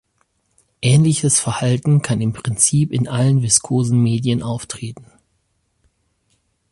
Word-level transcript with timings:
Ähnliches 0.81 1.39
Verhalten 1.39 2.01
kann 2.01 2.21
im 2.21 2.33
Prinzip 2.33 2.91
in 2.91 3.07
allen 3.07 3.43
viskosen 3.43 4.01
Medien 4.01 4.41
auftreten. 4.41 5.05